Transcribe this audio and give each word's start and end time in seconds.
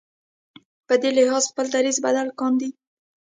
په 0.87 0.93
دې 1.01 1.09
لحاظ 1.17 1.43
خپل 1.51 1.65
دریځ 1.75 1.97
بدل 2.05 2.27
کاندي. 2.39 2.69